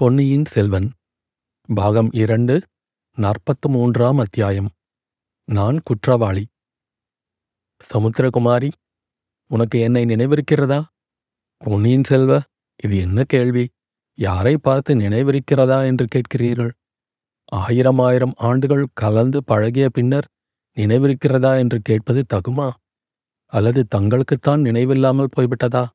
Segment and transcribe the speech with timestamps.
[0.00, 0.92] பொன்னியின் செல்வன்
[1.74, 2.62] பாகம் இரண்டு
[3.16, 4.70] நாற்பத்து மூன்றாம் அத்தியாயம்.
[5.44, 6.46] நான் குற்றவாளி.
[7.94, 8.70] சமுத்திரகுமாரி
[9.46, 10.84] உனக்கு என்னை நினைவிருக்கிறதா?
[11.56, 12.40] பொன்னியின் செல்வ
[12.84, 13.68] இது என்ன கேள்வி?
[14.14, 16.70] யாரை பார்த்து நினைவிருக்கிறதா என்று கேட்கிறீர்கள்?
[17.44, 20.28] ஆயிரம் ஆயிரம் ஆண்டுகள் கலந்து பழகிய பின்னர்
[20.76, 22.70] நினைவிருக்கிறதா என்று கேட்பது தகுமா?
[23.46, 25.88] அல்லது தங்களுக்குத்தான் நினைவில்லாமல் போய்விட்டதா?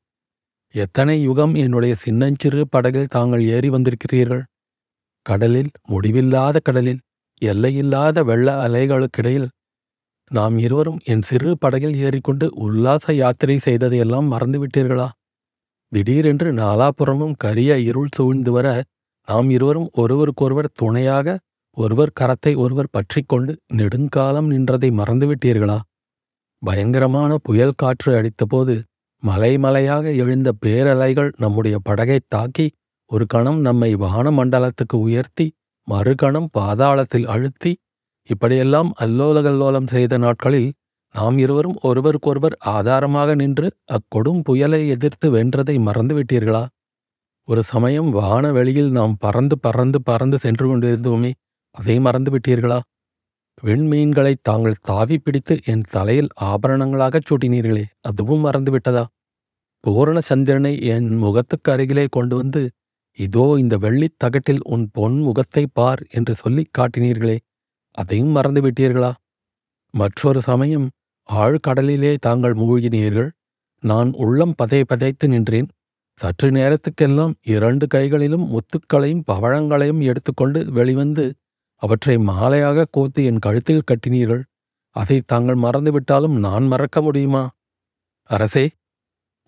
[0.76, 4.42] எத்தனை யுகம் என்னுடைய சின்னஞ்சிறு படகில் தாங்கள் ஏறி வந்திருக்கிறீர்கள்?
[5.26, 7.00] கடலில் முடிவில்லாத கடலில்
[7.42, 9.48] எல்லையில்லாத வெள்ள அலைகளுக்கிடையில்
[10.30, 15.08] நாம் இருவரும் என் சிறு படகில் ஏறிக்கொண்டு உல்லாச யாத்திரை செய்ததையெல்லாம் மறந்துவிட்டீர்களா?
[15.92, 18.66] திடீரென்று நாலாபுறமும் கரிய இருள் சூழ்ந்து வர
[19.28, 21.36] நாம் இருவரும் ஒருவருக்கொருவர் துணையாக
[21.76, 25.78] ஒருவர் கரத்தை ஒருவர் பற்றிக்கொண்டு நெடுங்காலம் நின்றதை மறந்துவிட்டீர்களா?
[26.62, 28.74] பயங்கரமான புயல் காற்று அடித்தபோது
[29.22, 32.66] மலைமலையாக எழுந்த பேரலைகள் நம்முடைய படகைத் தாக்கி
[33.10, 35.46] ஒரு கணம் நம்மை வான மண்டலத்துக்கு உயர்த்தி
[35.90, 37.72] மறுகணம் பாதாளத்தில் அழுத்தி
[38.28, 40.72] இப்படியெல்லாம் அல்லோலகல்லோலம் செய்த நாட்களில்
[41.14, 46.66] நாம் இருவரும் ஒருவருக்கொருவர் ஆதாரமாக நின்று அக்கொடும் புயலை எதிர்த்து வென்றதை மறந்துவிட்டீர்களா?
[47.48, 51.32] ஒரு சமயம் வானவெளியில் நாம் பறந்து பறந்து பறந்து சென்று கொண்டிருந்தோமே
[51.70, 52.78] அதை மறந்துவிட்டீர்களா?
[53.64, 59.04] வெண்மீன்களை தாங்கள் தாவி பிடித்து என் தலையில் ஆபரணங்களாகச் சூட்டினீர்களே அதுவும் மறந்துவிட்டதா?
[59.84, 62.62] பூரண சந்திரனை என் முகத்துக்கு அருகிலே கொண்டு வந்து
[63.18, 67.36] இதோ இந்த வெள்ளித் தகட்டில் உன் பொன் முகத்தை பார் என்று சொல்லிக் காட்டினீர்களே
[67.90, 69.12] அதையும் மறந்துவிட்டீர்களா?
[69.94, 70.86] மற்றொரு சமயம்
[71.28, 73.30] ஆழ்கடலிலே தாங்கள் மூழ்கினீர்கள்
[73.82, 75.68] நான் உள்ளம் பதை பதைத்து நின்றேன்.
[76.20, 81.24] சற்று நேரத்துக்கெல்லாம் இரண்டு கைகளிலும் முத்துக்களையும் பவழங்களையும் எடுத்துக்கொண்டு வெளிவந்து
[81.82, 84.42] அவற்றை மாலையாக கோத்து என் கழுத்தில் கட்டினீர்கள்.
[84.96, 87.42] அதை தாங்கள் மறந்துவிட்டாலும் நான் மறக்க முடியுமா?
[88.30, 88.66] அரசே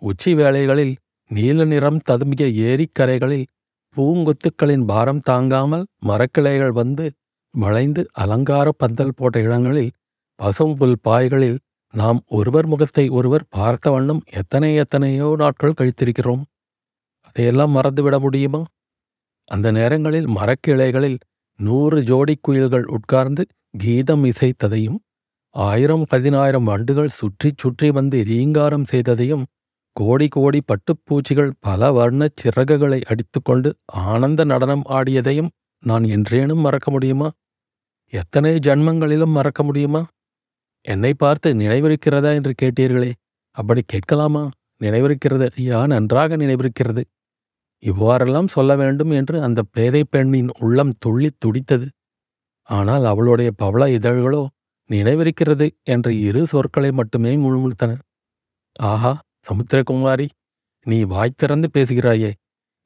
[0.02, 0.94] உச்சி வேளைகளில்
[1.30, 3.46] நீல நிறம் ததும்பிய ஏரிக்கரைகளில்
[3.96, 7.04] பூங்கொத்துக்களின் பாரம் தாங்காமல் மரக்கிளைகள் வந்து
[7.54, 9.90] வளைந்து அலங்கார பந்தல் போட்ட இடங்களில்
[10.38, 11.58] பசும்புல் பாய்களில்
[11.94, 16.42] நாம் ஒருவர் முகத்தை ஒருவர் பார்த்த வண்ணம் எத்தனை எத்தனையோ நாட்கள் கழித்திருக்கிறோம்.
[17.20, 18.62] அதையெல்லாம் மறந்துவிட முடியுமா?
[19.48, 21.18] அந்த நேரங்களில் மரக்கிளைகளில்
[21.58, 23.42] நூறு ஜோடி குயில்கள் உட்கார்ந்து
[23.76, 24.98] கீதம் இசைத்ததையும்
[25.54, 29.44] ஆயிரம் பதினாயிரம் வண்டுகள் சுற்றி சுற்றி வந்து ரீங்காரம் செய்ததையும்
[29.96, 33.68] கோடி கோடி பட்டுப்பூச்சிகள் பல வர்ணச் சிறகுகளை அடித்துக்கொண்டு
[34.10, 35.50] ஆனந்த நடனம் ஆடியதையும்
[35.82, 37.28] நான் என்றேனும் மறக்க முடியுமா?
[38.12, 40.02] எத்தனை ஜன்மங்களிலும் மறக்க முடியுமா?
[40.84, 43.10] என்னை பார்த்து நினைவிருக்கிறதா என்று கேட்டீர்களே
[43.56, 44.44] அப்படி கேட்கலாமா?
[44.80, 47.02] நினைவிருக்கிறது ஐயா நன்றாக நினைவிருக்கிறது.
[47.82, 51.86] இவ்வாறெல்லாம் சொல்ல வேண்டும் என்று அந்த பேதை பெண்ணின் உள்ளம் துள்ளித் துடித்தது.
[52.68, 54.42] ஆனால் அவளுடைய பவள இதழ்களோ
[54.90, 57.92] நினைவிருக்கிறது என்ற இரு சொற்களை மட்டுமே முழுமுழுத்தன.
[58.82, 59.12] ஆஹா
[59.48, 60.26] சமுத்திரகுமாரி
[60.86, 62.30] நீ வாய் திறந்து பேசுகிறாயே.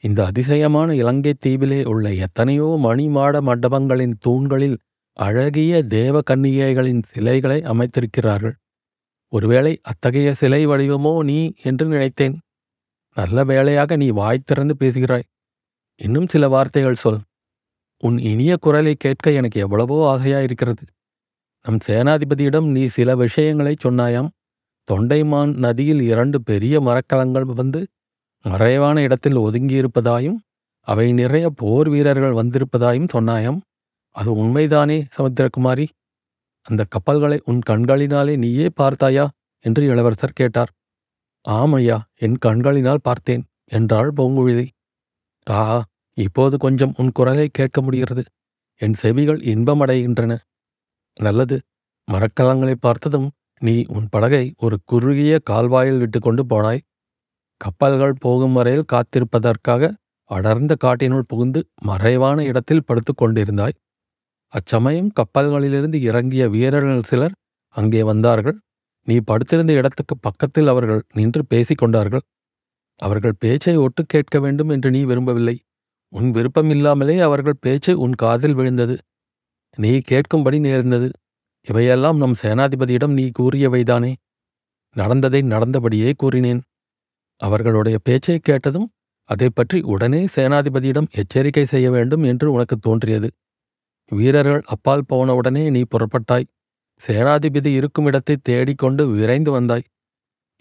[0.04, 4.76] இந்த அதிசயமான இலங்கை தீவிலே உள்ள எத்தனையோ மணிமாட மண்டபங்களின் தூண்களில்
[5.16, 8.56] அழகிய தேவ கன்னிகைகளின் சிலைகளை அமைத்திருக்கிறார்கள்.
[9.32, 12.36] ஒருவேளை அத்தகைய சிலை வடிவமோ நீ என்று நினைத்தேன்.
[13.16, 15.22] நல்ல வேளையாக நீ வாய் திறந்து பேசுகிறாய்.
[16.00, 17.20] இன்னும் சில வார்த்தைகள் சொல்.
[17.98, 20.84] உன் இனிய குரலை கேட்க எனக்கு எவ்வளவோ ஆசையாயிருக்கிறது.
[21.64, 24.30] நம் சேனாதிபதியிடம் நீ சில விஷயங்களைச் சொன்னாயாம்.
[24.88, 27.80] தொண்டைமான் நதியில் இரண்டு பெரிய மரக்கலங்கள் வந்து
[28.44, 30.38] மறைவான இடத்தில் ஒதுங்கியிருப்பதாயும்
[30.80, 33.60] அவை நிறைய போர் வீரர்கள் வந்திருப்பதாயும் சொன்னாயாம்.
[34.16, 35.86] அது உண்மைதானே சமுத்திரகுமாரி?
[36.66, 39.30] அந்த கப்பல்களை உன் கண்களினாலே நீயே பார்த்தாயா?
[39.64, 40.70] என்று இளவரசர் கேட்டார்.
[41.48, 44.66] ஆமையா என் கண்களினால் பார்த்தேன் என்றாள் பூங்குழலி
[45.46, 45.78] ஆஹா
[46.18, 48.22] இப்போது கொஞ்சம் உன் குரலை கேட்க முடிகிறது.
[48.80, 50.32] என் செவிகள் இன்பமடைகின்றன.
[51.16, 51.56] நல்லது
[52.08, 56.84] மரக்கலங்களை பார்த்ததும் நீ உன் படகை ஒரு குறுகிய கால்வாயில் விட்டுக்கொண்டு போனாய்.
[57.60, 59.90] கப்பல்கள் போகும் வரையில் காத்திருப்பதற்காக
[60.30, 63.76] அடர்ந்த காட்டினுள் புகுந்து மறைவான இடத்தில் படுத்துக் கொண்டிருந்தாய்.
[64.52, 67.34] அச்சமயம் கப்பல்களிலிருந்து இறங்கிய வீரர்கள் சிலர்
[67.76, 68.58] அங்கே வந்தார்கள்.
[69.08, 72.24] நீ படுத்திருந்த இடத்துக்கு பக்கத்தில் அவர்கள் நின்று பேசிக் கொண்டார்கள்
[73.00, 75.56] அவர்கள் பேச்சை ஒட்டு கேட்க வேண்டும் என்று நீ விரும்பவில்லை.
[76.12, 78.96] உன் விருப்பமில்லாமலே அவர்கள் பேச்சு உன் காதில் விழுந்தது.
[79.78, 81.08] நீ கேட்கும்படி நேர்ந்தது.
[81.66, 84.12] இவையெல்லாம் நம் சேனாதிபதியிடம் நீ கூறியவைதானே.
[84.96, 86.60] நடந்ததை நடந்தபடியே கூறினேன்.
[87.40, 88.88] அவர்களுடைய பேச்சை கேட்டதும்
[89.28, 93.28] அதை பற்றி உடனே சேனாதிபதியிடம் எச்சரிக்கை செய்ய வேண்டும் என்று உனக்கு தோன்றியது.
[94.12, 96.48] வீரர்கள் அப்பால் போனவுடனே நீ புறப்பட்டாய்.
[97.02, 99.86] சேனாதிபதி இருக்கும் இடத்தை தேடிக்கொண்டு விரைந்து வந்தாய்.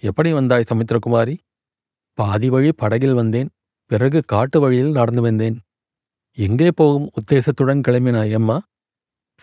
[0.03, 1.35] எப்படி வந்தாய் சமுத்திரகுமாரி?
[2.17, 3.49] பாதி வழி படகில் வந்தேன்
[3.91, 5.57] பிறகு காட்டு வழியில் நடந்து வந்தேன்.
[6.37, 8.57] எங்கே போகும் உத்தேசத்துடன் கிளம்பினாய் அம்மா?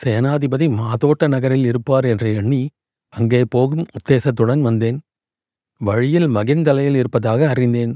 [0.01, 2.63] சேனாதிபதி மாதோட்ட நகரில் இருப்பார் என்று எண்ணி
[3.15, 4.99] அங்கே போகும் உத்தேசத்துடன் வந்தேன்.
[5.81, 7.93] வழியில் மகிந்தலையில் இருப்பதாக அறிந்தேன்.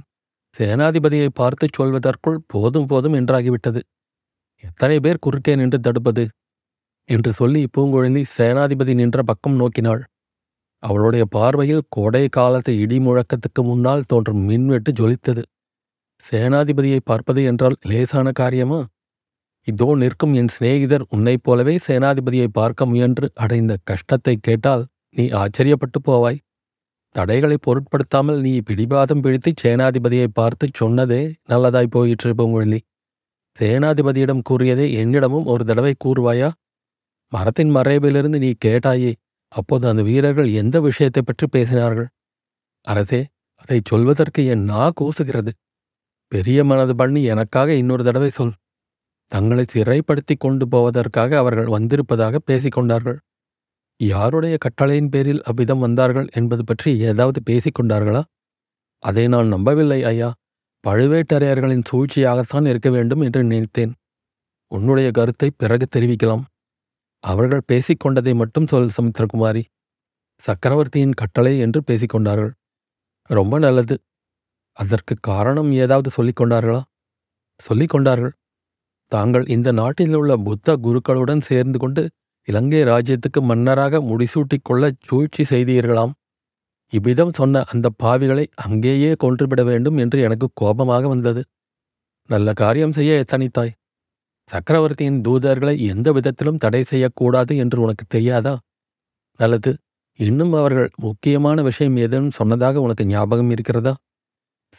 [0.57, 3.81] சேனாதிபதியை பார்த்துச் சொல்வதற்குள் போதும் போதும் என்றாகிவிட்டது.
[4.65, 6.25] எத்தனை பேர் குறுக்கே நின்று தடுப்பது?
[7.09, 10.03] என்று சொல்லி பூங்குழலி சேனாதிபதி நின்ற பக்கம் நோக்கினாள்.
[10.83, 15.43] அவளுடைய பார்வையில் கோடை காலத்து இடி முழக்கத்துக்கு முன்னால் தோன்றும் மின்வெட்டு ஜொலித்தது.
[16.25, 18.81] சேனாதிபதியை பார்ப்பது என்றால் லேசான காரியமா?
[19.69, 24.83] இதோ நிற்கும் என் சிநேகிதர் உன்னைப் போலவே சேனாதிபதியை பார்க்க முயன்று அடைந்த கஷ்டத்தை கேட்டால்
[25.17, 26.39] நீ ஆச்சரியப்பட்டு போவாய்.
[27.15, 32.81] தடைகளை பொருட்படுத்தாமல் நீ பிடிவாதம் பிடித்து சேனாதிபதியை பார்த்து சொன்னதே நல்லதாய் போயிற்று பூங்குழலி.
[33.59, 36.49] சேனாதிபதியிடம் கூறியதை என்னிடமும் ஒரு தடவை கூறுவாயா?
[37.32, 39.12] மரத்தின் மறைவிலிருந்து நீ கேட்டாயே
[39.52, 42.08] அப்போது அந்த வீரர்கள் எந்த விஷயத்தை பற்றி பேசினார்கள்?
[42.87, 43.20] அரசே
[43.55, 45.52] அதை சொல்வதற்கு என் நா கூசுகிறது.
[46.32, 48.55] பெரிய மனது பண்ணி எனக்காக இன்னொரு தடவை சொல்.
[49.32, 53.19] தங்களை சிறைப்படுத்தி கொண்டு போவதற்காக அவர்கள் வந்திருப்பதாக பேசிக் கொண்டார்கள்.
[54.00, 58.23] யாருடைய கட்டளையின் பேரில் அவ்விதம் வந்தார்கள் என்பது பற்றி ஏதாவது பேசிக் கொண்டார்களா?
[59.02, 60.31] அதை நான் நம்பவில்லை ஐயா.
[60.84, 63.93] பழுவேட்டரையர்களின் சூழ்ச்சியாகத்தான் இருக்க வேண்டும் என்று நினைத்தேன்.
[64.73, 66.44] உன்னுடைய கருத்தை பிறகு தெரிவிக்கலாம்.
[67.25, 69.63] அவர்கள் பேசிக்கொண்டதை மட்டும் சொல் சமுத்திரகுமாரி.
[70.45, 72.53] சக்கரவர்த்தியின் கட்டளை என்று பேசிக்கொண்டார்கள்.
[73.31, 73.97] ரொம்ப நல்லது.
[74.77, 76.83] அதற்கு காரணம் ஏதாவது சொல்லிக் கொண்டார்களா
[77.61, 78.35] சொல்லிக் கொண்டார்கள்
[79.13, 82.03] தாங்கள் இந்த நாட்டில் உள்ள புத்த குருக்களுடன் சேர்ந்து கொண்டு
[82.49, 86.15] இலங்கை ராஜ்யத்துக்கு மன்னராக முடிசூட்டிக் கொள்ள சூழ்ச்சி செய்தீர்களாம்.
[86.93, 91.43] இவ்விதம் சொன்ன அந்த பாவிகளை அங்கேயே கொன்றுவிட வேண்டும் என்று எனக்கு கோபமாக வந்தது.
[92.31, 93.73] நல்ல காரியம் செய்ய எத்தனித்தாய்
[94.53, 98.55] சக்கரவர்த்தியின் தூதர்களை எந்த விதத்திலும் தடை செய்யக்கூடாது என்று உனக்கு தெரியாதா?
[99.41, 99.71] அல்லது
[100.19, 103.93] இன்னும் அவர்கள் முக்கியமான விஷயம் ஏதேனும் சொன்னதாக உனக்கு ஞாபகம் இருக்கிறதா?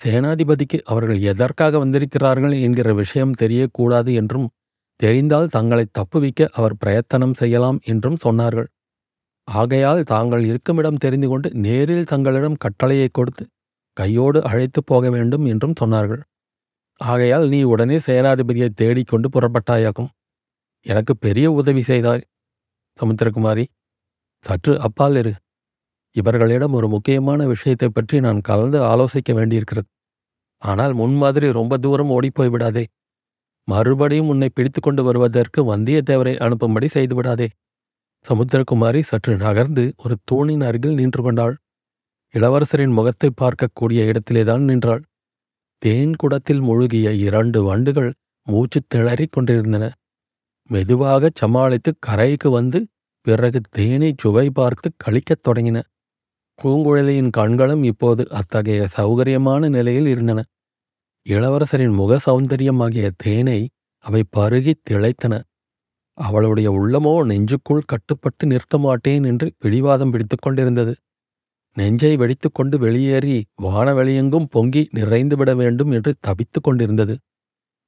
[0.02, 4.48] சேனாதிபதிக்கு அவர்கள் எதற்காக வந்திருக்கிறார்கள் என்கிற விஷயம் தெரியக்கூடாது என்றும்
[5.00, 8.70] தெரிந்தால் தங்களை தப்புவிக்க அவர் பிரயத்தனம் செய்யலாம் என்றும் சொன்னார்கள்.
[9.48, 13.44] ஆகையால் தாங்கள் இருக்குமிடம் தெரிந்து கொண்டு நேரில் தங்களிடம் கட்டளையை கொடுத்து
[13.98, 16.22] கையோடு அழைத்து போக வேண்டும் என்றும் சொன்னார்கள்.
[17.03, 20.11] ஆகையால் நீ உடனே சேனாதிபதியை தேடிக்கொண்டு புறப்பட்டாயாகும்
[20.85, 22.27] எனக்கு பெரிய உதவி செய்தாய்
[23.00, 23.65] சமுத்திரகுமாரி.
[24.45, 25.33] சற்று அப்பால் இரு.
[26.15, 29.88] இவர்களிடம் ஒரு முக்கியமான விஷயத்தை பற்றி நான் கலந்து ஆலோசிக்க வேண்டியிருக்கிறது.
[30.61, 32.83] ஆனால் முன்மாதிரி ரொம்ப தூரம் ஓடிப்போய் விடாதே.
[33.67, 37.47] மறுபடியும் உன்னை பிடித்து கொண்டு வருவதற்கு வந்தியத்தேவரை அனுப்பும்படி செய்துவிடாதே
[38.25, 41.55] சமுத்திரகுமாரி சற்று நகர்ந்து ஒரு தூணின் அருகில் நின்று கொண்டாள்.
[42.33, 45.03] இளவரசரின் முகத்தை பார்க்கக்கூடிய இடத்திலேதான் நின்றாள்.
[45.83, 48.13] தேன் குடத்தில் முழுகிய இரண்டு வண்டுகள்
[48.47, 49.91] மூச்சு திணறிக் கொண்டிருந்தன.
[50.69, 52.80] மெதுவாகச் சமாளித்து கரைக்கு வந்து
[53.25, 55.81] பிறகு தேனை சுவை பார்த்து கழிக்கத் தொடங்கின.
[56.59, 60.44] பூங்குழலியின் கண்களும் இப்போது அத்தகைய சௌகரியமான நிலையில் இருந்தன.
[61.30, 65.41] இளவரசரின் முக சௌந்தரியமாகிய தேனை அவை பருகித் திளைத்தன.
[66.18, 70.95] அவளுடைய உள்ளமோ நெஞ்சுக்குள் கட்டுப்பட்டு நிற்க மாட்டேன் என்று பிடிவாதம் பிடித்துக் கொண்டிருந்தது.
[71.78, 77.16] நெஞ்சை வெடித்துக்கொண்டு வெளியேறி வானவெளியெங்கும் பொங்கி நிறைந்துவிட வேண்டும் என்று தவித்துக் கொண்டிருந்தது.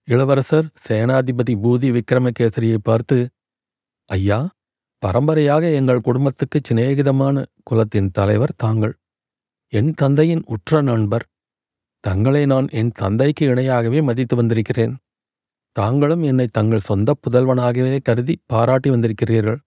[0.08, 3.18] இளவரசர் சேனாதிபதி பூதி விக்ரமகேசரியை பார்த்து
[4.10, 4.40] ஐயா
[5.04, 8.94] பரம்பரையாக எங்கள் குடும்பத்துக்கு சிநேகிதமான குலத்தின் தலைவர் தாங்கள்.
[9.74, 11.26] என் தந்தையின் உற்ற நண்பர்.
[12.04, 14.94] தங்களை நான் என் தந்தைக்கு இணையாகவே மதித்து வந்திருக்கிறேன்.
[15.76, 19.60] தாங்களும் என்னை தங்கள் சொந்த புதல்வனாகவே கருதி பாராட்டி வந்திருக்கிறீர்கள்.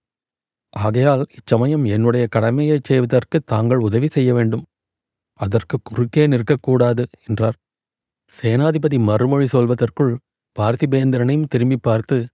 [0.73, 4.65] ஆகையால் இச்சமயம் என்னுடைய கடமையைச் செய்வதற்கு தாங்கள் உதவி செய்ய வேண்டும்.
[5.39, 7.57] அதற்கு குறுக்கே நிற்கக்கூடாது என்றார்.
[8.33, 10.17] சேனாதிபதி மறுமொழி சொல்வதற்குள்
[10.59, 12.27] பார்த்திபேந்திரனையும் திரும்பி பார்த்து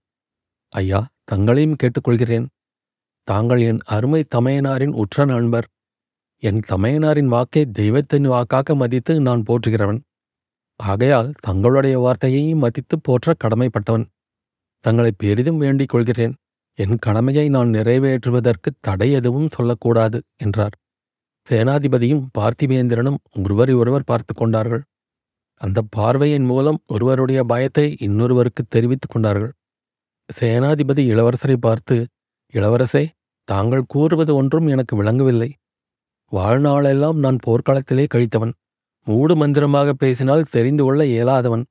[0.68, 2.46] ஐயா தங்களையும் கேட்டுக்கொள்கிறேன்.
[3.28, 5.66] தாங்கள் என் அருமை தமையனாரின் உற்ற நண்பர்.
[6.42, 10.00] என் தமையனாரின் வாக்கை தெய்வத்தின் வாக்காக மதித்து நான் போற்றுகிறவன்.
[10.80, 14.06] ஆகையால் தங்களுடைய வார்த்தையையும் மதித்து போற்ற கடமைப்பட்டவன்.
[14.84, 16.34] தங்களை பெரிதும் வேண்டிக் கொள்கிறேன்.
[16.78, 20.74] என் கடமையை நான் நிறைவேற்றுவதற்கு தடை எதுவும் சொல்லக்கூடாது என்றார்.
[21.50, 24.82] சேனாதிபதியும் பார்த்திபேந்திரனும் ஒருவரை ஒருவர் பார்த்து கொண்டார்கள்.
[25.54, 29.52] அந்த பார்வையின் மூலம் ஒருவருடைய பயத்தை இன்னொருவருக்கு தெரிவித்துக் கொண்டார்கள்.
[30.40, 32.06] சேனாதிபதி இளவரசரை பார்த்து
[32.52, 33.08] இளவரசே
[33.44, 35.52] தாங்கள் கூறுவது ஒன்றும் எனக்கு விளங்கவில்லை.
[36.32, 38.52] வாழ்நாளெல்லாம் நான் போர்க்களத்திலே கழித்தவன்.
[39.04, 41.64] மூடு மந்திரமாக பேசினால் தெரிந்து கொள்ள இயலாதவன்.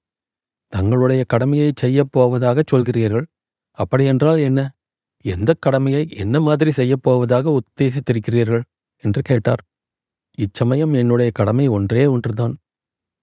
[0.68, 3.26] தங்களுடைய கடமையை செய்யப் போவதாகச் சொல்கிறீர்கள்.
[3.72, 4.75] அப்படியென்றால் என்ன?
[5.26, 8.62] எந்த கடமையை என்ன மாதிரி செய்யப் போவதாக உத்தேசித்திருக்கிறீர்கள்?
[8.98, 9.62] என்று கேட்டார்.
[10.38, 12.58] இச்சமயம் என்னுடைய கடமை ஒன்றே ஒன்றுதான்.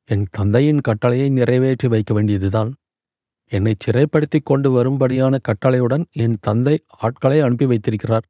[0.05, 2.75] என் தந்தையின் கட்டளையை நிறைவேற்றி வைக்க வேண்டியதுதான்.
[3.49, 8.25] என்னை சிறைப்படுத்தி கொண்டு வரும்படியான கட்டளையுடன் என் தந்தை ஆட்களை அனுப்பி வைத்திருக்கிறார்.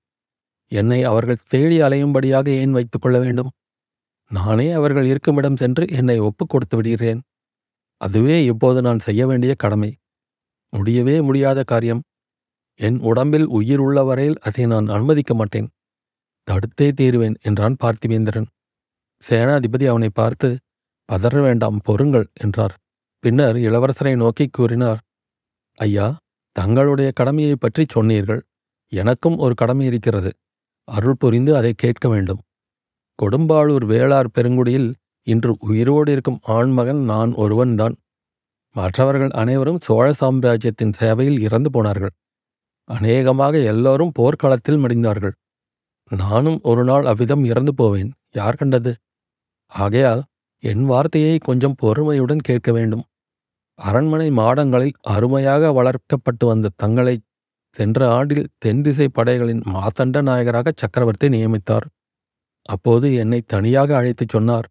[0.69, 3.51] என்னை அவர்கள் தேடி அலையும்படியாக ஏன் வைத்துக் கொள்ள வேண்டும்?
[4.29, 7.23] நானே அவர்கள் இருக்குமிடம் சென்று என்னை ஒப்புக் கொடுத்து விடுகிறேன்.
[7.97, 9.97] அதுவே இப்போது நான் செய்ய வேண்டிய கடமை.
[10.71, 12.03] முடியவே முடியாத காரியம்.
[12.81, 15.69] என் உடம்பில் உயிர் உள்ள வரையில் அதை நான் அனுமதிக்க மாட்டேன்.
[16.49, 18.49] தடுத்தே தீருவேன் என்றான் பார்த்திவேந்திரன்.
[19.23, 20.49] சேனாதிபதி அவனை பார்த்து
[21.09, 22.75] பதற வேண்டாம் பொறுங்கள் என்றார்.
[23.25, 25.01] பின்னர் இளவரசரை நோக்கி கூறினார்
[25.79, 26.07] ஐயா
[26.57, 28.41] தங்களுடைய கடமையை பற்றி சொன்னீர்கள்.
[28.93, 30.31] எனக்கும் ஒரு கடமை இருக்கிறது.
[30.89, 32.41] அருள் புரிந்து அதை கேட்க வேண்டும்.
[33.19, 34.91] கொடும்பாளூர் வேளார் பெருங்குடியில்
[35.27, 37.95] இன்று உயிரோடு இருக்கும் ஆண்மகன் நான் ஒருவன்தான்.
[38.77, 42.15] மற்றவர்கள் அனைவரும் சோழ சாம்ராஜ்யத்தின் சேவையில் இறந்து போனார்கள்.
[42.93, 45.35] அநேகமாக எல்லோரும் போர்க்களத்தில் மடிந்தார்கள்.
[46.11, 48.11] நானும் ஒரு நாள் அவ்விதம் இறந்து போவேன்.
[48.31, 48.93] யார் கண்டது?
[49.73, 50.23] ஆகையால்
[50.63, 53.05] என் வார்த்தையை கொஞ்சம் பொறுமையுடன் கேட்க வேண்டும்.
[53.79, 57.17] அரண்மனை மாடங்களில் அருமையாக வளர்க்கப்பட்டு வந்த தங்களை
[57.77, 61.87] சென்ற ஆண்டில் தென்திசை படைகளின் மாதண்ட நாயகராக சக்கரவர்த்தி நியமித்தார்.
[62.69, 64.67] அப்போது என்னை தனியாக அழைத்துச் சொன்னார்.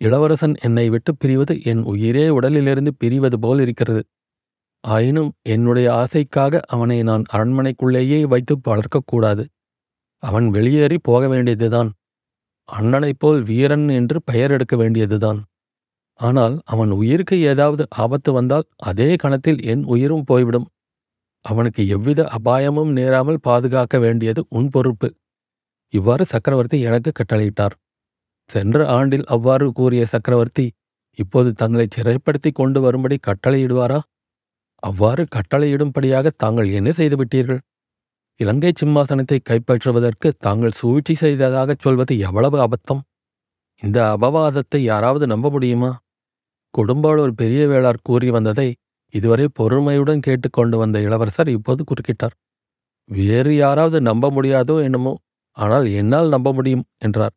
[0.00, 4.02] இளவரசன் என்னை விட்டு பிரிவது என் உயிரே உடலிலிருந்து பிரிவது போல் இருக்கிறது.
[4.84, 9.44] ஆயினும் என்னுடைய ஆசைக்காக அவனை நான் அரண்மனைக்குள்ளேயே வைத்து வளர்க்கக்கூடாது.
[10.22, 11.90] அவன் வெளியேறி போக வேண்டியதுதான்.
[12.68, 15.40] அண்ணனைப் போல் வீரன் என்று பெயர் எடுக்க வேண்டியதுதான்.
[16.20, 20.66] ஆனால் அவன் உயிருக்கு ஏதாவது ஆபத்து வந்தால் அதே கணத்தில் என் உயிரும் போய்விடும்.
[21.44, 25.08] அவனுக்கு எவ்வித அபாயமும் நேராமல் பாதுகாக்க வேண்டியது உன் பொறுப்பு.
[25.92, 27.74] இவ்வாறு சக்கரவர்த்தி எனக்கு கட்டளையிட்டார்.
[28.50, 30.66] சென்ற ஆண்டில் அவ்வாறு கூறிய சக்கரவர்த்தி
[31.18, 33.98] இப்போது தங்களை சிறைப்படுத்தி கொண்டு வரும்படி கட்டளையிடுவாரா?
[34.82, 37.60] அவ்வாறு கட்டளையிடும்படியாக தாங்கள் என்ன செய்துவிட்டீர்கள்?
[38.40, 43.02] இலங்கை சிம்மாசனத்தை கைப்பற்றுவதற்கு தாங்கள் சூழ்ச்சி செய்ததாகச் சொல்வது எவ்வளவு அபத்தம்?
[43.82, 45.90] இந்த அபவாதத்தை யாராவது நம்ப முடியுமா?
[46.74, 48.68] குடும்பாளூர் பெரிய வேளார் கூறி வந்ததை
[49.14, 52.34] இதுவரை பொறுமையுடன் கேட்டுக்கொண்டு வந்த இளவரசர் இப்போது குறுக்கிட்டார்.
[53.10, 55.12] வேறு யாராவது நம்ப முடியாதோ என்னமோ
[55.56, 57.34] ஆனால் என்னால் நம்ப முடியும் என்றார்.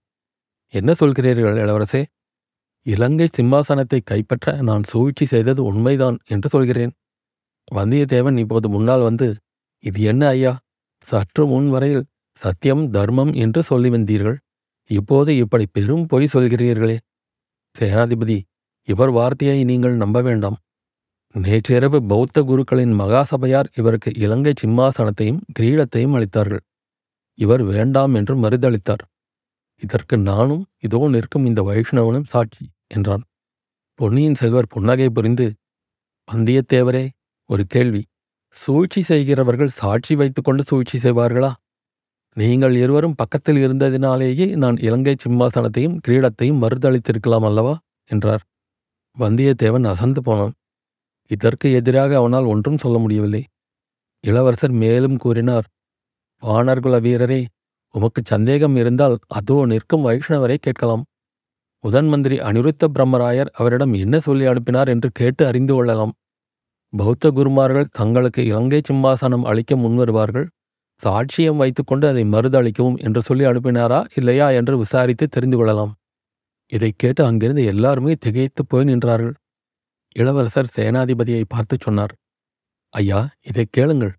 [0.74, 2.02] என்ன சொல்கிறீர்கள் இளவரசே?
[2.86, 6.94] இலங்கை சிம்மாசனத்தை கைப்பற்ற நான் சூழ்ச்சி செய்தது உண்மைதான் என்று சொல்கிறேன்.
[7.72, 9.28] வந்தியத்தேவன் இப்போது முன்னால் வந்து
[9.84, 10.54] இது என்ன ஐயா?
[11.08, 12.06] சற்று முன் வரையில்
[12.42, 14.38] சத்தியம் தர்மம் என்று சொல்லி வந்தீர்கள்.
[14.90, 16.98] இப்போது இப்படி பெரும் பொய் சொல்கிறீர்களே.
[17.76, 18.38] சேனாதிபதி
[18.88, 20.58] இவர் வார்த்தையை நீங்கள் நம்ப வேண்டாம்.
[21.36, 26.64] நேற்றிரவு பௌத்த குருக்களின் மகாசபையார் இவருக்கு இலங்கை சிம்மாசனத்தையும் கிரீடத்தையும் அளித்தார்கள்.
[27.40, 29.04] இவர் வேண்டாம் என்று மறுதளித்தார்.
[29.82, 33.24] இதற்கு நானும் இதோ நிற்கும் இந்த வைஷ்ணவனும் சாட்சி என்றான்.
[34.00, 35.48] பொன்னியின் செல்வர் புன்னகை புரிந்து
[36.28, 37.06] வந்தியத்தேவரே
[37.50, 38.02] ஒரு கேள்வி.
[38.58, 41.52] சூழ்ச்சி செய்கிறவர்கள் சாட்சி வைத்துக்கொண்டு சூழ்ச்சி செய்வார்களா?
[42.38, 47.75] நீங்கள் இருவரும் பக்கத்தில் இருந்ததினாலேயே நான் இலங்கை சிம்மாசனத்தையும் கிரீடத்தையும் மறுதளித்திருக்கலாம் அல்லவா?
[48.10, 48.44] என்றார்.
[49.18, 50.54] வந்தியத்தேவன் அசந்து போனான்.
[51.32, 53.44] இதற்கு எதிராக அவனால் ஒன்றும் சொல்ல முடியவில்லை.
[54.24, 55.68] இளவரசர் மேலும் கூறினார்.
[56.44, 57.42] வானர்குல வீரரே
[57.96, 61.04] உமக்கு சந்தேகம் இருந்தால் அதோ நிற்கும் வைஷ்ணவரை கேட்கலாம்.
[61.84, 66.14] முதன் மந்திரி அனிருத்த பிரம்மராயர் அவரிடம் என்ன சொல்லி அனுப்பினார் என்று கேட்டு அறிந்து கொள்ளலாம்.
[66.98, 70.48] பௌத்த குருமார்கள் தங்களுக்கு இலங்கை சிம்மாசனம் அளிக்க முன்வருவார்கள்.
[71.04, 75.94] சாட்சியம் வைத்துக்கொண்டு அதை மறுதளிக்கவும் என்று சொல்லி அனுப்பினாரா இல்லையா என்று விசாரித்து தெரிந்து கொள்ளலாம்.
[76.68, 79.34] இதை கேட்டு அங்கிருந்து எல்லாருமே திகைத்துப் போய் நின்றார்கள்.
[80.16, 82.16] இளவரசர் சேனாதிபதியை பார்த்து சொன்னார்
[82.90, 84.14] ஐயா இதை கேளுங்கள்.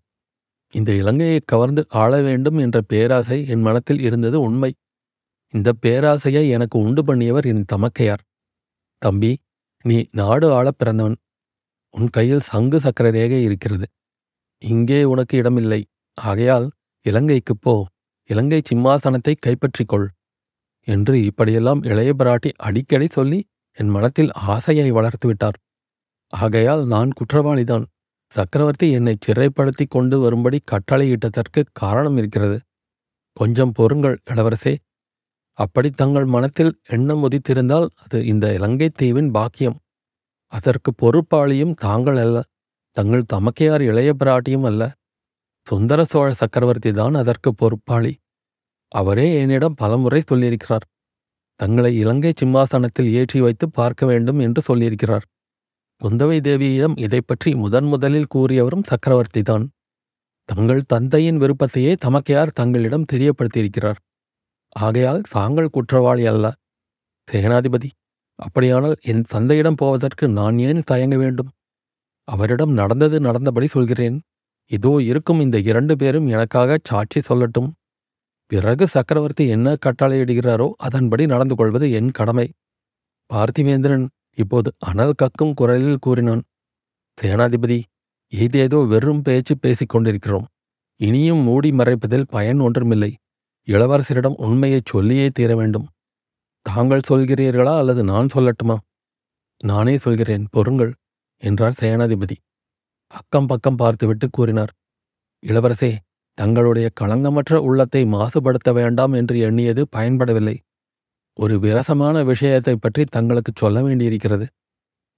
[0.71, 4.75] இந்த இலங்கையை கவர்ந்து ஆள வேண்டும் என்ற பேராசை என் மனத்தில் இருந்தது உண்மை.
[5.49, 8.23] இந்த பேராசையை எனக்கு உண்டு பண்ணியவர் என் தமக்கையார்.
[8.97, 9.37] தம்பி
[9.83, 11.15] நீ நாடு ஆளப் பிறந்தவன்.
[11.89, 13.85] உன் கையில் சங்கு சக்கர ரேகை இருக்கிறது.
[14.61, 15.85] இங்கே உனக்கு இடமில்லை.
[16.13, 16.71] ஆகையால்
[17.05, 17.85] இலங்கைக்குப் போ.
[18.29, 20.07] இலங்கை சிம்மாசனத்தை கைப்பற்றிக்கொள்.
[20.87, 23.45] என்று இப்படியெல்லாம் இளைய பிராட்டி அடிக்கடி சொல்லி
[23.77, 25.57] என் மனத்தில் ஆசையை வளர்த்துவிட்டார்.
[26.33, 27.85] ஆகையால் நான் குற்றவாளிதான்.
[28.31, 32.59] சக்கரவர்த்தி என்னை சிறைப்படுத்தி கொண்டு வரும்படி கட்டளையிட்டதற்கு காரணம் இருக்கிறது.
[33.33, 34.77] கொஞ்சம் பொறுங்கள் இளவரசே.
[35.57, 39.77] அப்படி தங்கள் மனத்தில் எண்ணம் உதித்திருந்தால் அது இந்த இலங்கை தீவின் பாக்கியம்.
[40.53, 42.37] அதற்கு பொறுப்பாளியும் தாங்கள் அல்ல.
[42.97, 44.83] தங்கள் தமக்கையார் இளைய பிராட்டியும் அல்ல.
[45.67, 48.13] சுந்தர சோழ சக்கரவர்த்தி தான் அதற்கு பொறுப்பாளி.
[48.91, 50.85] அவரே என்னிடம் பலமுறை சொல்லியிருக்கிறார்.
[51.59, 55.25] தங்களை இலங்கை சிம்மாசனத்தில் ஏற்றி வைத்து பார்க்க வேண்டும் என்று சொல்லியிருக்கிறார்.
[56.01, 59.65] குந்தவை தேவியிடம் இதை பற்றி முதன் முதலில் கூறியவரும் சக்கரவர்த்தி தான்.
[60.49, 63.99] தங்கள் தந்தையின் விருப்பத்தையே தமக்கையார் தங்களிடம் தெரியப்படுத்தியிருக்கிறார்.
[64.75, 66.45] ஆகையால் தாங்கள் குற்றவாளி அல்ல.
[67.27, 67.89] சேனாதிபதி
[68.39, 71.49] அப்படியானால் என் தந்தையிடம் போவதற்கு நான் ஏன் தயங்க வேண்டும்?
[72.27, 74.17] அவரிடம் நடந்தது நடந்தபடி சொல்கிறேன்.
[74.71, 77.69] இதோ இருக்கும் இந்த இரண்டு பேரும் எனக்காக சாட்சி சொல்லட்டும்.
[78.51, 82.47] பிறகு சக்கரவர்த்தி என்ன கட்டளையிடுகிறாரோ அதன்படி நடந்து கொள்வது என் கடமை.
[83.29, 86.43] பார்த்திவேந்திரன் இப்போது அனல் கக்கும் குரலில் கூறினான்.
[87.17, 87.79] சேனாதிபதி
[88.33, 90.47] ஏதேதோ வெறும் பேச்சு பேசிக் கொண்டிருக்கிறோம்.
[90.99, 93.11] இனியும் மூடி மறைப்பதில் பயன் ஒன்றுமில்லை.
[93.67, 95.87] இளவரசரிடம் உண்மையைச் சொல்லியே தீர வேண்டும்.
[96.73, 98.77] தாங்கள் சொல்கிறீர்களா அல்லது நான் சொல்லட்டுமா?
[99.63, 100.93] நானே சொல்கிறேன் பொறுங்கள்
[101.37, 102.35] என்றார் சேனாதிபதி.
[103.07, 104.73] அக்கம் பக்கம் பார்த்துவிட்டு கூறினார்.
[105.45, 105.95] இளவரசே
[106.33, 110.57] தங்களுடைய களங்கமற்ற உள்ளத்தை மாசுபடுத்த வேண்டாம் என்று எண்ணியது பயன்படவில்லை.
[111.35, 114.47] ஒரு விரசமான விஷயத்தைப் பற்றி தங்களுக்குச் சொல்ல வேண்டியிருக்கிறது.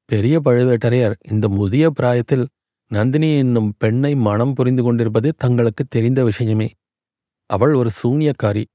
[0.06, 2.48] பெரிய பழுவேட்டரையர் இந்த முதிய பிராயத்தில்
[2.88, 6.72] நந்தினி என்னும் பெண்ணை மனம் புரிந்து கொண்டிருப்பது தங்களுக்கு தெரிந்த விஷயமே.
[7.46, 8.66] அவள் ஒரு சூனியக்காரி.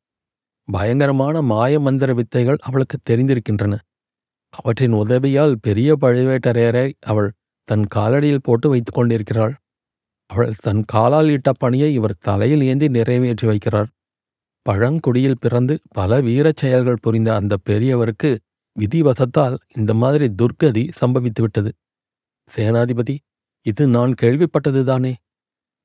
[0.69, 3.75] பயங்கரமான மாய மந்திர வித்தைகள் அவளுக்கு தெரிந்திருக்கின்றன.
[4.51, 7.33] அவற்றின் உதவியால் பெரிய பழுவேட்டரையரை அவள்
[7.69, 9.55] தன் காலடியில் போட்டு வைத்துக் கொண்டிருக்கிறாள்.
[10.31, 13.87] அவள் தன் காலால் இட்ட பணியை இவர் தலையில் ஏந்தி நிறைவேற்றி வைக்கிறார்.
[14.67, 18.31] பழங்குடியில் பிறந்து பல வீரச் செயல்கள் புரிந்த அந்த பெரியவருக்கு
[18.77, 21.71] விதிவசத்தால் இந்த மாதிரி துர்க்கதி சம்பவித்துவிட்டது.
[22.51, 23.17] சேனாதிபதி
[23.67, 25.13] இது நான் கேள்விப்பட்டதுதானே?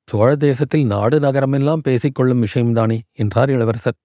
[0.08, 3.00] சோழ தேசத்தில் நாடு நகரமெல்லாம் பேசிக்கொள்ளும் விஷயம்தானே?
[3.12, 3.98] என்றார் இளவரசர்.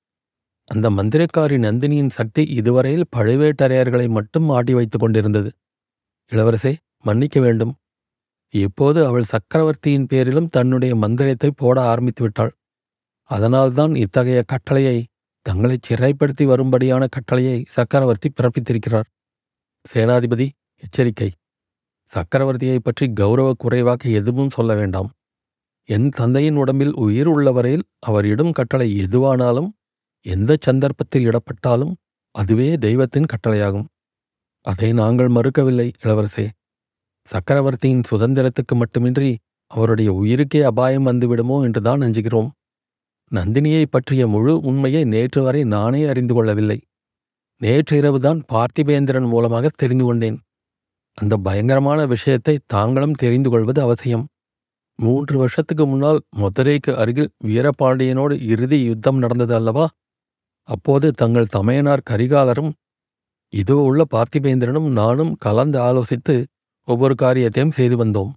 [0.66, 5.52] அந்த மந்திரக்காரி நந்தினியின் சக்தி இதுவரையில் பழுவேட்டரையர்களை மட்டும் ஆட்டி வைத்துக் கொண்டிருந்தது.
[6.32, 7.76] இளவரசே மன்னிக்க வேண்டும்.
[8.50, 12.56] இப்போது அவள் சக்கரவர்த்தியின் பேரிலும் தன்னுடைய மந்திரத்தை போட ஆரம்பித்து விட்டாள்.
[13.24, 15.06] அதனால்தான் இத்தகைய கட்டளையை
[15.42, 19.04] தங்களை சிறைப்படுத்தி வரும்படியான கட்டளையை சக்கரவர்த்தி பிறப்பித்திருக்கிறார்.
[19.94, 21.32] சேனாதிபதி எச்சரிக்கை.
[22.14, 25.12] சக்கரவர்த்தியைப் பற்றி கௌரவ குறைவாக எதுவும் சொல்ல வேண்டாம்.
[25.86, 29.70] என் தந்தையின் உடம்பில் உயிர் உள்ளவரையில் அவர் இடும் கட்டளை எதுவானாலும்
[30.26, 31.94] எந்த சந்தர்ப்பத்தில் இடப்பட்டாலும்
[32.36, 33.88] அதுவே தெய்வத்தின் கட்டளையாகும்.
[34.66, 36.46] அதை நாங்கள் மறுக்கவில்லை இளவரசே.
[37.30, 39.32] சக்கரவர்த்தியின் சுதந்திரத்துக்கு மட்டுமின்றி
[39.72, 42.50] அவருடைய உயிருக்கே அபாயம் வந்துவிடுமோ என்றுதான் அஞ்சுகிறோம்
[43.32, 46.78] நந்தினியை பற்றிய முழு உண்மையை நேற்று வரை நானே அறிந்து கொள்ளவில்லை.
[47.62, 50.38] நேற்று இரவுதான் பார்த்திபேந்திரன் மூலமாக தெரிந்து கொண்டேன்.
[51.18, 54.26] அந்த பயங்கரமான விஷயத்தை தாங்களும் தெரிந்து கொள்வது அவசியம்.
[55.00, 59.86] மூன்று வருஷத்துக்கு முன்னால் மதுரைக்கு அருகில் வீரபாண்டியனோடு இறுதி யுத்தம் நடந்தது அல்லவா?
[60.70, 62.72] அப்போது தங்கள் தமையனார் கரிகாலரும்
[63.54, 66.36] இதோ உள்ள பார்த்திபேந்திரனும் நானும் கலந்து ஆலோசித்து
[66.88, 68.32] ஒவ்வொரு காரியத்தையும் செய்து வந்தோம்.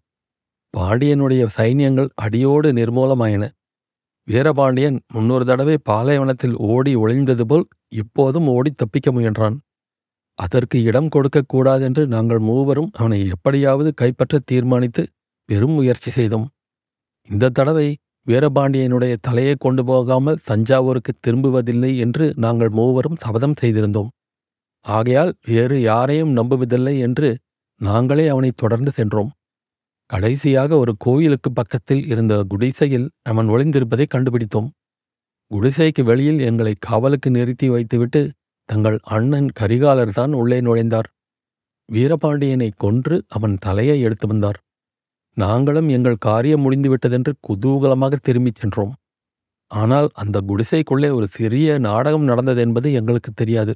[0.74, 3.44] பாண்டியனுடைய சைன்யங்கள் அடியோடு நிர்மூலமாயின.
[4.28, 9.56] வீரபாண்டியன் முன்னொரு தடவை பாலைவனத்தில் ஓடி ஒளிந்தது போல் இப்போதும் ஓடி தப்பிக்க முயன்றான்.
[10.38, 15.02] அதற்கு இடம் கொடுக்கக்கூடாதென்று நாங்கள் மூவரும் அவனை எப்படியாவது கைப்பற்ற தீர்மானித்து
[15.48, 16.46] பெரும் முயற்சி செய்தோம்.
[17.28, 17.88] இந்த தடவை
[18.28, 24.10] வீரபாண்டியனுடைய தலையை கொண்டு போகாமல் தஞ்சாவூருக்கு திரும்புவதில்லை என்று நாங்கள் மூவரும் சபதம் செய்திருந்தோம்.
[24.86, 27.28] ஆகையால் வேறு யாரையும் நம்புவதில்லை என்று
[27.80, 29.30] நாங்களே அவனை தொடர்ந்து சென்றோம்.
[30.06, 34.68] கடைசியாக ஒரு கோயிலுக்கு பக்கத்தில் இருந்த குடிசையில் அவன் ஒளிந்திருப்பதை கண்டுபிடித்தோம்.
[35.50, 38.22] குடிசைக்கு வெளியில் எங்களை காவலுக்கு நிறுத்தி வைத்துவிட்டு
[38.68, 41.08] தங்கள் அண்ணன் கரிகாலர் தான் உள்ளே நுழைந்தார்.
[41.88, 44.58] வீரபாண்டியனை கொன்று அவன் தலையை எடுத்து வந்தார்.
[45.36, 48.94] நாங்களும் எங்கள் காரியம் முடிந்துவிட்டதென்று குதூகலமாக திரும்பிச் சென்றோம்.
[49.70, 53.72] ஆனால் அந்த குடிசைக்குள்ளே ஒரு சிறிய நாடகம் நடந்ததென்பது எங்களுக்கு தெரியாது.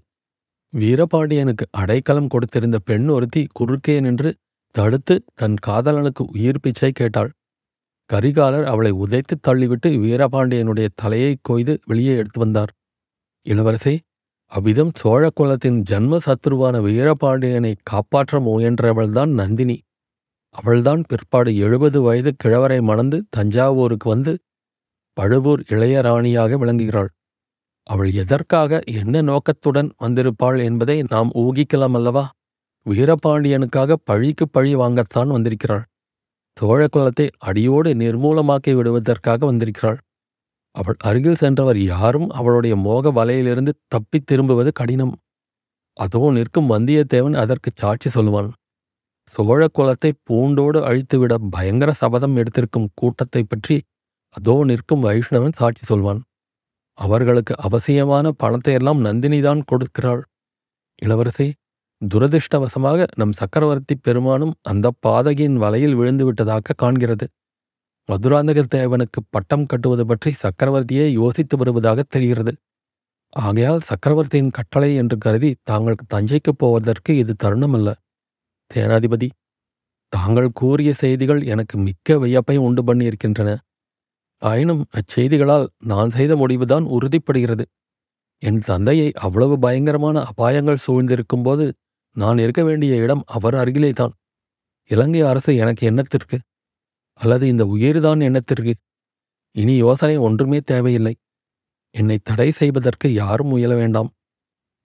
[0.72, 4.30] வீரபாண்டியனுக்கு அடைக்கலம் கொடுத்திருந்த பெண் ஒருத்தி குறுக்கே நின்று
[4.74, 7.30] தடுத்து தன் காதலனுக்கு உயிர் பிச்சை கேட்டாள்.
[8.10, 12.72] கரிகாலர் அவளை உதைத்து தள்ளிவிட்டு வீரபாண்டியனுடைய தலையை கொய்து வெளியே எடுத்து வந்தார்.
[13.46, 13.94] இளவரசே
[14.52, 19.76] அவ்விதம் சோழ குலத்தின் ஜன்ம சத்ருவான வீரபாண்டியனை காப்பாற்ற முயன்றவள்தான் நந்தினி.
[20.54, 24.32] அவள்தான் பிற்பாடு எழுபது வயது கிழவரை மணந்து தஞ்சாவூருக்கு வந்து
[25.12, 27.10] பழுவூர் இளையராணியாக விளங்குகிறாள்.
[27.82, 32.24] அவள் எதற்காக என்ன நோக்கத்துடன் வந்திருப்பாள் என்பதை நாம் ஊகிக்கலாம் அல்லவா?
[32.86, 35.84] வீரபாண்டியனுக்காக பழிக்கு பழி வாங்கத்தான் வந்திருக்கிறாள்.
[36.60, 39.98] சோழ குலத்தை அடியோடு நிர்மூலமாக்கி விடுவதற்காக வந்திருக்கிறாள்.
[40.74, 45.14] அவள் அருகில் சென்றவர் யாரும் அவளுடைய மோக வலையிலிருந்து தப்பித் திரும்புவது கடினம்.
[45.96, 48.50] அதோ நிற்கும் வந்தியத்தேவன் அதற்கு சாட்சி சொல்லுவான்.
[49.34, 53.76] சோழக்குலத்தை பூண்டோடு அழித்துவிட பயங்கர சபதம் எடுத்திருக்கும் கூட்டத்தை பற்றி
[54.30, 56.20] அதோ நிற்கும் வைஷ்ணவன் சாட்சி சொல்வான்.
[56.98, 60.22] அவர்களுக்கு அவசியமான பணத்தையெல்லாம் நந்தினிதான் கொடுக்கிறாள்.
[61.02, 61.48] இளவரசே
[62.02, 67.26] துரதிருஷ்டவசமாக நம் சக்கரவர்த்தி பெருமானும் அந்த பாதகியின் வலையில் விழுந்து விட்டதாக காண்கிறது.
[68.08, 72.52] மதுராந்தக தேவனுக்கு பட்டம் கட்டுவது பற்றி சக்கரவர்த்தியே யோசித்து வருவதாக தெரிகிறது.
[73.36, 77.90] ஆகையால் சக்கரவர்த்தியின் கட்டளை என்று கருதி தாங்கள் தஞ்சைக்குப் போவதற்கு இது தருணமல்ல.
[78.74, 79.28] சேனாதிபதி
[80.12, 83.50] தாங்கள் கூறிய செய்திகள் எனக்கு மிக்க வியப்பை உண்டு பண்ணியிருக்கின்றன.
[84.42, 87.64] ஆயினும் அச்செய்திகளால் நான் செய்த முடிவுதான் உறுதிப்படுகிறது.
[88.42, 91.66] என் தந்தையை அவ்வளவு பயங்கரமான அபாயங்கள் சூழ்ந்திருக்கும்போது
[92.16, 94.14] நான் இருக்க வேண்டிய இடம் அவர் அருகிலேதான்
[94.90, 96.36] இலங்கை அரசு எனக்கு எண்ணத்திற்கு
[97.20, 98.72] அல்லது இந்த உயிர்தான் எண்ணத்திற்கு
[99.54, 101.14] இனி யோசனை ஒன்றுமே தேவையில்லை.
[101.94, 104.10] என்னை தடை செய்வதற்கு யாரும் முயல வேண்டாம்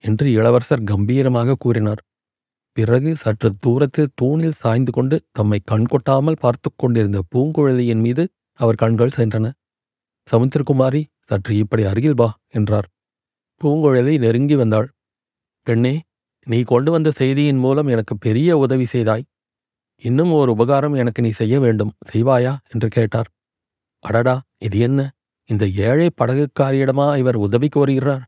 [0.04, 2.02] என்று இளவரசர் கம்பீரமாக கூறினார்.
[2.72, 8.24] பிறகு சற்று தூரத்தில் தூணில் சாய்ந்து கொண்டு தம்மை கண்கொட்டாமல் பார்த்து கொண்டிருந்த பூங்குழலியின் மீது
[8.60, 9.46] அவர் கண்கள் சென்றன.
[10.28, 12.88] சமுத்திரகுமாரி சற்று இப்படி அருகில் வா என்றார்.
[13.60, 14.88] பூங்குழலி நெருங்கி வந்தாள்.
[15.62, 15.94] பெண்ணே
[16.42, 19.24] நீ கொண்டு வந்த செய்தியின் மூலம் எனக்கு பெரிய உதவி செய்தாய்.
[20.02, 21.92] இன்னும் ஒரு உபகாரம் எனக்கு நீ செய்ய வேண்டும்.
[22.12, 22.56] செய்வாயா?
[22.68, 23.28] என்று கேட்டார்.
[24.04, 25.00] அடடா இது என்ன?
[25.50, 28.24] இந்த ஏழை படகுக்காரியிடமா இவர் உதவி கோருகிறார்?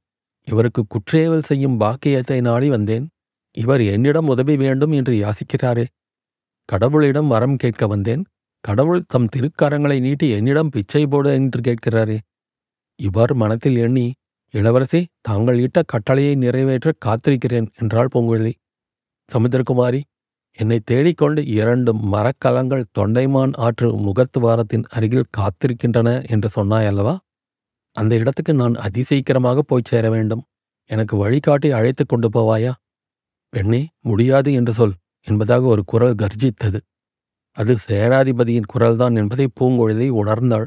[0.49, 3.07] இவருக்கு குற்றேவல் செய்யும் பாக்கியத்தை நாடி வந்தேன்.
[3.55, 5.87] இவர் என்னிடம் உதவி வேண்டும் என்று யாசிக்கிறாரே.
[6.69, 8.25] கடவுளிடம் வரம் கேட்க வந்தேன்.
[8.61, 12.19] கடவுள் தம் திருக்கரங்களை நீட்டி என்னிடம் பிச்சை போடு என்று கேட்கிறாரே.
[12.97, 14.13] இவ்வாறு மனத்தில் எண்ணி
[14.55, 18.53] இளவரசி தாங்கள் இட்ட கட்டளையை நிறைவேற்ற காத்திருக்கிறேன் என்றாள் பூங்குழலி.
[19.31, 20.01] சமுத்திரகுமாரி
[20.59, 27.19] என்னை தேடிக்கொண்டு இரண்டு மரக்கலங்கள் தொண்டைமான் ஆற்று முகத்துவாரத்தின் அருகில் காத்திருக்கின்றன என்று சொன்னாயல்லவா?
[27.97, 30.43] அந்த இடத்துக்கு நான் அதிசீக்கிரமாக போய்ச் சேர வேண்டும்.
[30.91, 32.73] எனக்கு வழிகாட்டி அழைத்துக் கொண்டு போவாயா?
[33.53, 34.95] பெண்ணே முடியாது என்று சொல்
[35.27, 36.79] என்பதாக ஒரு குரல் கர்ஜித்தது.
[37.57, 40.67] அது சேனாதிபதியின் குரல்தான் என்பதை பூங்கொழிதை உணர்ந்தாள்.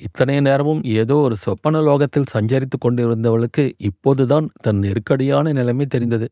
[0.00, 6.26] இத்தனை நேரமும் ஏதோ ஒரு சொப்பன லோகத்தில் சஞ்சரித்துக் கொண்டிருந்தவளுக்கு இப்போதுதான் தன் நெருக்கடியான நிலைமை தெரிந்தது.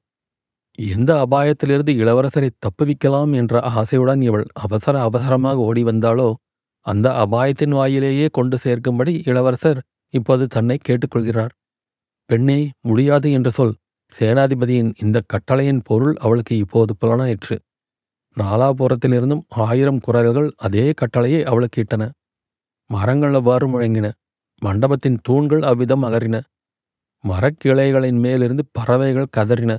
[0.78, 6.28] எந்த அபாயத்திலிருந்து இளவரசரை தப்புவிக்கலாம் என்ற ஆசையுடன் இவள் அவசர அவசரமாக ஓடி வந்தாளோ
[6.86, 9.80] அந்த அபாயத்தின் வாயிலேயே கொண்டு சேர்க்கும்படி இளவரசர்
[10.14, 11.52] இப்போது தன்னை கேட்டுக்கொள்கிறார்.
[12.30, 13.74] பெண்ணே முடியாது என்று சொல்.
[14.12, 17.56] சேனாதிபதியின் இந்த கட்டளையின் பொருள் அவளுக்கு இப்போது புலனாயிற்று.
[18.36, 22.04] நாலாபுரத்திலிருந்தும் ஆயிரம் குரல்கள் அதே கட்டளையை அவளுக்கு இட்டன.
[22.90, 24.06] மரங்கள் அவ்வாறு முழங்கின.
[24.62, 26.36] மண்டபத்தின் தூண்கள் அவ்விதம் அலறின
[27.24, 29.72] மரக்கிளைகளின் மேலிருந்து பறவைகள் கதறின.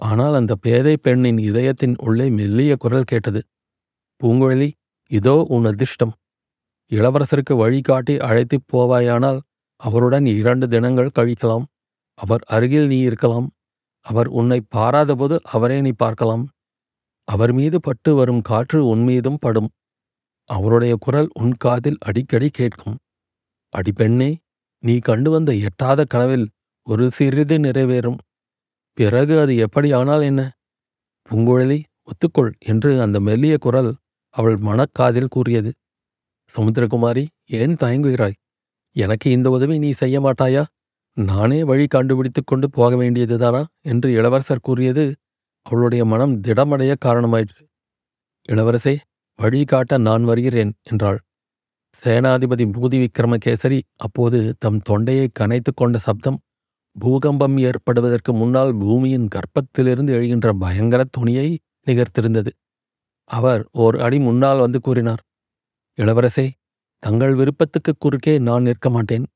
[0.00, 3.40] ஆனால் அந்த பேதை பெண்ணின் இதயத்தின் உள்ளே மெல்லிய குரல் கேட்டது.
[4.20, 4.68] பூங்குழலி
[5.10, 6.12] இதோ உன் அதிர்ஷ்டம்.
[6.90, 9.40] இளவரசருக்கு வழிகாட்டி அழைத்துப் போவாயானால்
[9.80, 11.66] அவருடன் இரண்டு தினங்கள் கழிக்கலாம்.
[12.18, 13.48] அவர் அருகில் நீ இருக்கலாம்.
[14.06, 16.44] அவர் உன்னை பாராதபோது அவரே நீ பார்க்கலாம்.
[17.28, 19.70] அவர் மீது பட்டு வரும் காற்று உன் மீதும் படும்.
[20.50, 22.96] அவருடைய குரல் உன் காதில் அடிக்கடி கேட்கும்.
[23.72, 24.30] அடிப்பெண்ணே
[24.82, 26.46] நீ கண்டு வந்த எட்டாத கனவில்
[26.86, 28.18] ஒரு சிறிது நிறைவேறும்.
[28.98, 30.40] பிறகு அது எப்படியானால் என்ன?
[31.28, 33.90] பூங்குழலி ஒத்துக்கொள் என்று அந்த மெல்லிய குரல்
[34.34, 35.70] அவள் மனக்காதில் கூறியது.
[36.54, 38.36] சமுத்திரகுமாரி ஏன் தயங்குகிறாய்?
[38.96, 40.62] எனக்கு இந்த உதவி நீ செய்ய மாட்டாயா?
[41.18, 43.64] நானே வழி கண்டுபிடித்துக் கொண்டு போக வேண்டியதுதானா?
[43.82, 45.04] என்று இளவரசர் கூறியது
[45.66, 47.62] அவளுடைய மனம் திடமடைய காரணமாயிற்று.
[48.48, 48.94] இளவரசே
[49.38, 51.18] வழி காட்ட நான் வருகிறேன் என்றாள்.
[52.02, 56.38] சேனாதிபதி பூதி விக்ரமகேசரி அப்போது தம் தொண்டையை கனைத்துக் கொண்ட சப்தம்
[56.96, 61.48] பூகம்பம் ஏற்படுவதற்கு முன்னால் பூமியின் கர்ப்பத்திலிருந்து எழுகின்ற பயங்கர துணியை
[61.86, 62.50] நிகர்த்திருந்தது.
[63.30, 65.22] அவர் ஓர் அடி முன்னால் வந்து கூறினார்
[65.98, 66.46] இளவரசே
[67.02, 69.26] தங்கள் விருப்பத்துக்கு குறுக்கே நான் நிற்க மாட்டேன்.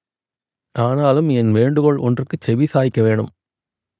[0.72, 3.28] ஆனாலும் என் வேண்டுகோள் ஒன்றுக்கு செவி சாய்க்க வேணும்.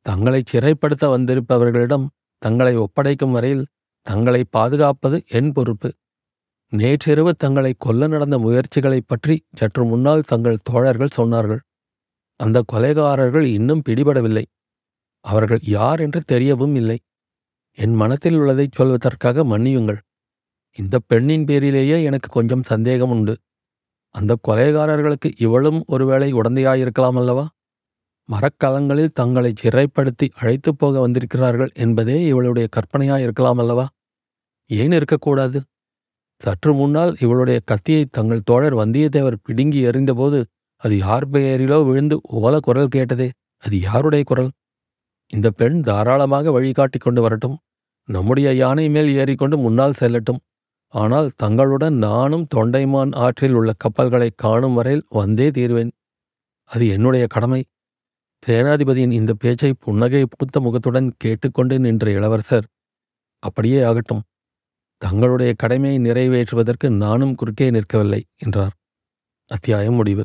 [0.01, 2.07] தங்களை சிறைப்படுத்த வந்திருப்பவர்களிடம்
[2.39, 3.67] தங்களை ஒப்படைக்கும் வரையில்
[4.03, 5.95] தங்களை பாதுகாப்பது என் பொறுப்பு.
[6.69, 11.59] நேற்றிரவு தங்களை கொல்ல நடந்த முயற்சிகளைப் பற்றி சற்று முன்னால் தங்கள் தோழர்கள் சொன்னார்கள்.
[12.37, 14.45] அந்த கொலைகாரர்கள் இன்னும் பிடிபடவில்லை.
[15.21, 16.99] அவர்கள் யார் என்று தெரியவும் இல்லை.
[17.75, 19.99] என் மனத்தில் உள்ளதைச் சொல்வதற்காக மன்னியுங்கள்.
[20.77, 23.39] இந்த பெண்ணின் பேரிலேயே எனக்கு கொஞ்சம் சந்தேகம் உண்டு.
[24.15, 27.49] அந்த கொலைகாரர்களுக்கு இவளும் ஒருவேளை உடந்தையாயிருக்கலாம் அல்லவா?
[28.29, 33.89] மரக்கலங்களில் தங்களை சிறைப்படுத்தி அழைத்துப் போக வந்திருக்கிறார்கள் என்பதே இவளுடைய கற்பனையாயிருக்கலாம் அல்லவா?
[34.67, 35.61] ஏன் இருக்கக்கூடாது?
[36.39, 40.45] சற்று முன்னால் இவளுடைய கத்தியை தங்கள் தோழர் வந்தியத்தேவர் பிடுங்கி எறிந்தபோது
[40.77, 44.51] அது யார் பெயரிலோ விழுந்து ஓல குரல் கேட்டதே அது யாருடைய குரல்?
[45.29, 47.59] இந்த பெண் தாராளமாக வழிகாட்டிக் கொண்டு வரட்டும்.
[48.09, 50.41] நம்முடைய யானை மேல் ஏறிக்கொண்டு முன்னால் செல்லட்டும்.
[50.95, 55.93] ஆனால் தங்களுடன் நானும் தொண்டைமான் ஆற்றில் உள்ள கப்பல்களை காணும் வரையில் வந்தே தீர்வேன்.
[56.71, 57.61] அது என்னுடைய கடமை.
[58.43, 62.67] சேனாதிபதியின் இந்த பேச்சை புன்னகை பூத்த முகத்துடன் கேட்டுக்கொண்டு நின்ற இளவரசர்
[63.43, 64.23] அப்படியே ஆகட்டும்.
[65.03, 68.75] தங்களுடைய கடமையை நிறைவேற்றுவதற்கு நானும் குறுக்கே நிற்கவில்லை என்றார்.
[69.51, 70.25] அத்தியாயம் முடிவு.